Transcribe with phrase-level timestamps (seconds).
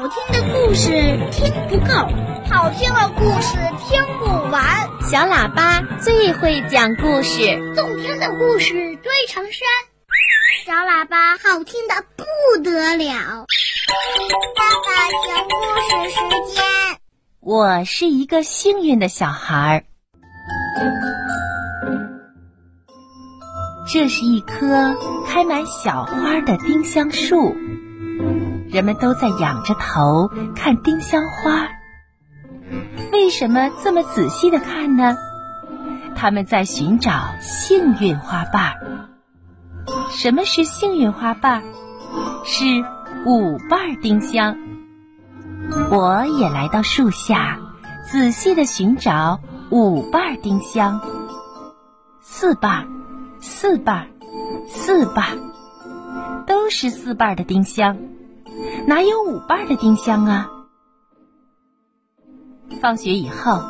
[0.00, 0.90] 好听的故事
[1.30, 1.92] 听不够，
[2.48, 4.88] 好听的故事听不完。
[5.02, 8.72] 小喇叭最会讲故事，动听的故事
[9.02, 9.68] 堆成山。
[10.64, 12.24] 小喇叭好听的不
[12.62, 13.44] 得了。
[14.56, 16.64] 爸爸讲故事时间。
[17.40, 19.84] 我是一个幸运的小孩儿。
[23.92, 24.96] 这是一棵
[25.26, 27.54] 开满小花的丁香树，
[28.70, 31.68] 人们都在仰着头看丁香花。
[33.12, 35.16] 为什么这么仔细的看呢？
[36.14, 39.08] 他们在寻找幸运花瓣儿。
[40.10, 41.62] 什么是幸运花瓣儿？
[42.44, 42.64] 是
[43.26, 44.56] 五瓣丁香。
[45.90, 47.58] 我也来到树下，
[48.06, 51.00] 仔细的寻找五瓣丁香。
[52.20, 52.86] 四瓣。
[53.42, 54.08] 四瓣，
[54.68, 55.38] 四瓣，
[56.46, 57.96] 都是四瓣的丁香，
[58.90, 60.50] 哪有五瓣的丁香啊？
[62.80, 63.62] 放学以后，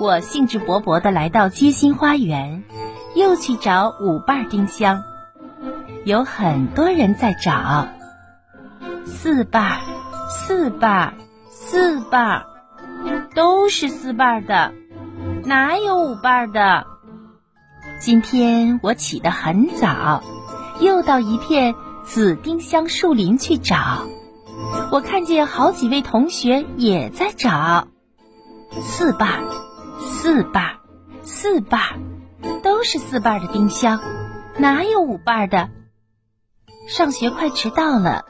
[0.00, 2.64] 我兴致勃勃的来到街心花园，
[3.14, 5.02] 又去找五瓣丁香。
[6.06, 7.88] 有很多人在找，
[9.04, 9.80] 四瓣，
[10.30, 11.12] 四瓣，
[11.50, 12.46] 四瓣，
[13.34, 14.72] 都是四瓣的，
[15.44, 16.86] 哪有五瓣的？
[18.00, 20.22] 今天我起得很早，
[20.80, 21.74] 又到一片
[22.06, 24.06] 紫丁香树林去找。
[24.90, 27.88] 我看见好几位同学也在找，
[28.82, 29.44] 四瓣儿，
[30.00, 30.78] 四瓣儿，
[31.22, 31.98] 四瓣儿，
[32.62, 34.00] 都是四瓣儿的丁香，
[34.58, 35.70] 哪有五瓣儿的？
[36.86, 38.24] 上学快迟到了，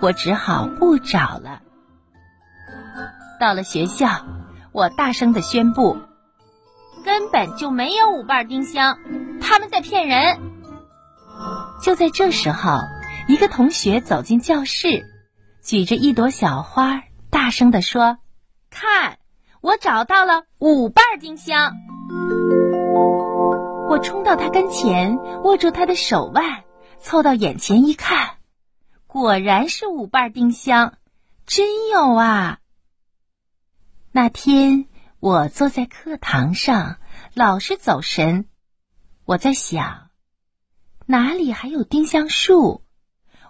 [0.00, 1.60] 我只好不找了。
[3.38, 4.08] 到了学校，
[4.72, 5.98] 我大声的宣布。
[7.04, 8.98] 根本就没有五瓣丁香，
[9.40, 10.38] 他们在骗人。
[11.82, 12.80] 就在这时候，
[13.28, 15.04] 一个同学走进教室，
[15.66, 18.18] 举着一朵小花，大声地说
[18.70, 19.18] ：“看，
[19.60, 21.74] 我找到了五瓣丁香！”
[23.90, 26.62] 我冲到他跟前，握住他的手腕，
[27.00, 28.36] 凑到眼前一看，
[29.08, 30.98] 果然是五瓣丁香，
[31.46, 32.60] 真有啊！
[34.12, 34.86] 那天。
[35.18, 36.98] 我坐在课堂上，
[37.34, 38.46] 老是走神。
[39.24, 40.10] 我在想，
[41.06, 42.84] 哪里还有丁香树？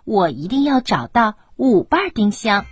[0.05, 2.67] 我一定要找到五瓣丁香。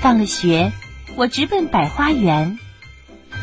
[0.00, 0.72] 放了学，
[1.16, 2.58] 我直奔百花园。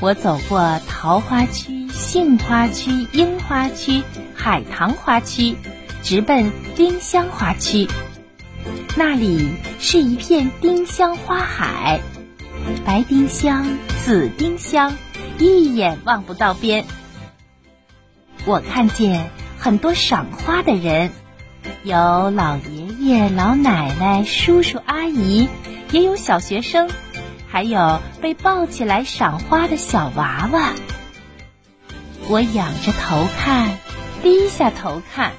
[0.01, 4.03] 我走过桃花区、杏花区、樱花区、
[4.35, 5.55] 海棠花区，
[6.03, 7.87] 直奔丁香花区。
[8.95, 12.01] 那里是一片丁香花海，
[12.85, 13.65] 白丁香、
[14.03, 14.95] 紫丁香，
[15.39, 16.85] 一眼望不到边。
[18.45, 21.11] 我看见很多赏花的人，
[21.83, 25.49] 有老爷爷、老奶奶、叔叔阿姨，
[25.91, 26.89] 也有小学生，
[27.47, 30.73] 还有被抱起来赏花的小娃娃。
[32.27, 33.77] 我仰着头看，
[34.21, 35.33] 低下头看，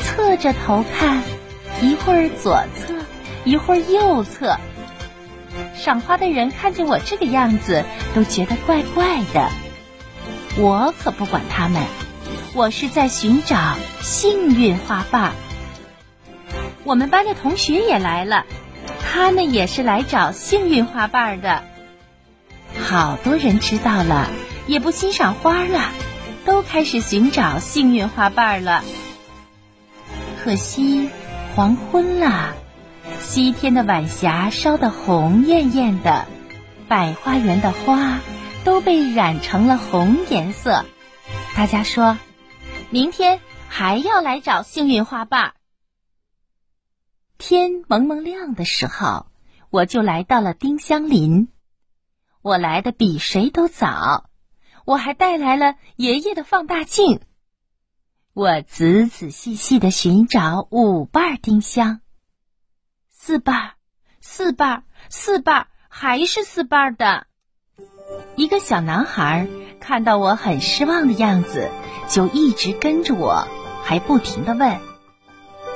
[0.00, 1.22] 侧着头看。
[1.80, 2.94] 一会儿左侧，
[3.44, 4.56] 一会儿右侧，
[5.74, 7.84] 赏花的人看见我这个样子，
[8.14, 9.48] 都觉得怪怪的。
[10.56, 11.82] 我可不管他们，
[12.54, 15.32] 我是在寻找幸运花瓣。
[16.84, 18.44] 我们班的同学也来了，
[19.00, 21.62] 他们也是来找幸运花瓣的。
[22.82, 24.28] 好多人知道了，
[24.66, 25.90] 也不欣赏花了，
[26.44, 28.82] 都开始寻找幸运花瓣了。
[30.42, 31.10] 可惜。
[31.54, 32.54] 黄昏了，
[33.20, 36.24] 西天的晚霞烧得红艳艳的，
[36.88, 38.20] 百花园的花
[38.64, 40.86] 都被染成了红颜色。
[41.54, 42.16] 大家说，
[42.88, 43.38] 明天
[43.68, 45.52] 还要来找幸运花瓣。
[47.44, 49.26] 天蒙蒙亮的时候，
[49.68, 51.48] 我就来到了丁香林。
[52.40, 54.30] 我来的比谁都早，
[54.84, 57.20] 我还带来了爷爷的放大镜。
[58.32, 62.00] 我仔仔细细的寻找五瓣丁香，
[63.10, 63.72] 四瓣，
[64.20, 67.26] 四瓣，四瓣，还是四瓣的。
[68.36, 69.48] 一个小男孩
[69.80, 71.72] 看到我很失望的样子，
[72.08, 73.48] 就一直跟着我，
[73.82, 74.80] 还不停的问：“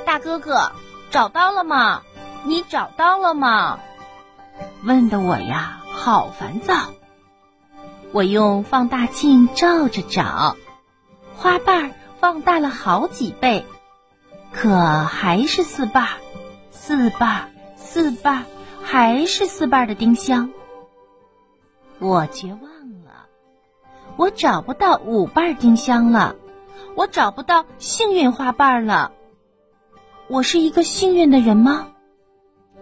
[0.07, 0.71] 大哥哥，
[1.11, 2.03] 找到了吗？
[2.45, 3.81] 你找到了吗？”
[4.85, 6.93] 问的我呀，好烦躁。
[8.13, 10.57] 我用放大镜照着找
[11.37, 11.93] 花瓣。
[12.19, 13.67] 放大了好几倍，
[14.51, 16.09] 可还是四瓣，
[16.71, 18.47] 四瓣，四瓣，
[18.83, 20.51] 还是四瓣的丁香。
[21.99, 22.63] 我绝望
[23.05, 23.27] 了，
[24.17, 26.37] 我找不到五瓣丁香了，
[26.95, 29.13] 我找不到幸运花瓣了。
[30.29, 31.87] 我是一个幸运的人吗？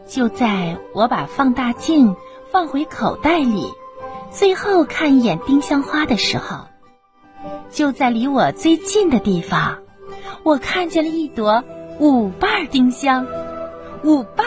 [0.09, 2.17] 就在我把放大镜
[2.51, 3.71] 放回口袋里，
[4.31, 6.65] 最后看一眼丁香花的时候，
[7.71, 9.83] 就在离我最近的地方，
[10.43, 11.63] 我看见了一朵
[11.99, 13.27] 五瓣丁香，
[14.03, 14.47] 五瓣，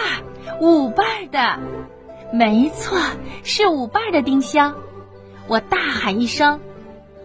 [0.60, 1.60] 五瓣的，
[2.34, 2.98] 没错，
[3.44, 4.74] 是五瓣的丁香。
[5.48, 6.60] 我大喊一声：“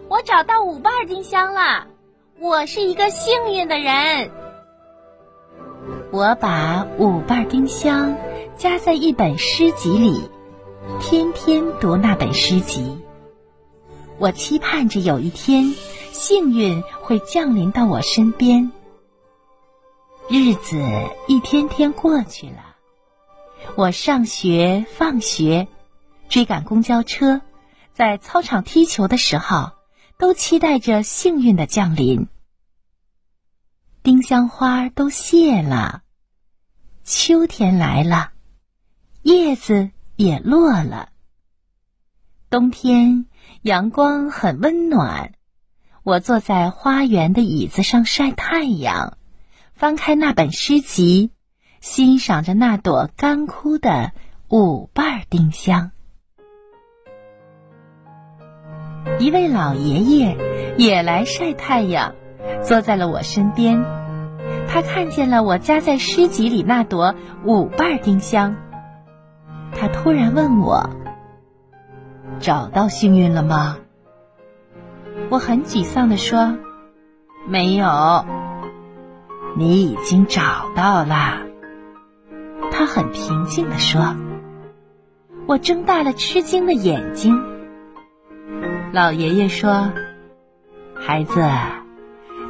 [0.07, 1.87] 我找到五瓣丁香了！
[2.39, 4.29] 我是一个幸运的人。”
[6.13, 8.15] 我把五瓣丁香
[8.55, 10.29] 夹在一本诗集里，
[11.01, 12.99] 天天读那本诗集。
[14.19, 15.73] 我期盼着有一天，
[16.11, 18.71] 幸运会降临到我身边。
[20.29, 20.77] 日子
[21.27, 22.75] 一天天过去了，
[23.75, 25.67] 我上学、放学，
[26.29, 27.41] 追赶公交车，
[27.91, 29.71] 在操场踢球的时候，
[30.19, 32.27] 都期待着幸运的降临。
[34.03, 36.02] 丁香花都谢了。
[37.03, 38.31] 秋天来了，
[39.23, 41.09] 叶子也落了。
[42.49, 43.25] 冬天
[43.61, 45.33] 阳光很温暖，
[46.03, 49.17] 我坐在花园的椅子上晒太阳，
[49.73, 51.31] 翻开那本诗集，
[51.81, 54.13] 欣赏着那朵干枯的
[54.47, 55.91] 五瓣丁香。
[59.19, 60.37] 一位老爷爷
[60.77, 62.15] 也来晒太阳，
[62.63, 64.02] 坐在了我身边。
[64.73, 67.13] 他看见了我夹在诗集里那朵
[67.45, 68.55] 五瓣丁香，
[69.71, 70.89] 他突然问我
[72.41, 73.77] ：“找到幸运了吗？”
[75.29, 76.57] 我很沮丧地说
[77.47, 78.25] ：“没有。”
[79.55, 80.41] 你已经找
[80.75, 81.43] 到了。
[82.71, 84.15] 他很平静地说。
[85.45, 87.39] 我睁大了吃惊的眼睛。
[88.91, 89.91] 老爷爷说
[90.99, 91.39] ：“孩子。”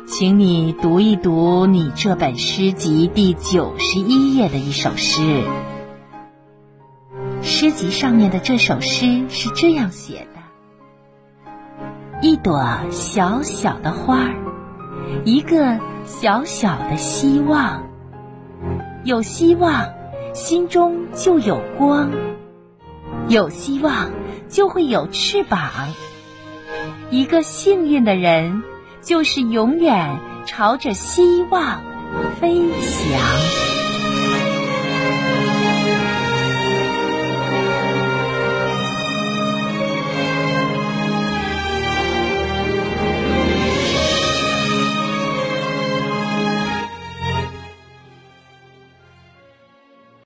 [0.06, 5.44] 请你读一读你这本诗集第九十一页的一首诗。
[7.42, 11.52] 诗集上面的这首诗是这样写的：
[12.22, 12.62] 一朵
[12.92, 14.36] 小小的花儿，
[15.24, 17.84] 一个小小的希望。
[19.06, 19.90] 有希望，
[20.34, 22.10] 心中就有光；
[23.30, 24.12] 有希望，
[24.50, 25.62] 就会有翅膀。
[27.10, 28.64] 一个幸运的人。
[29.04, 31.82] 就是永远朝着希望
[32.40, 33.73] 飞翔。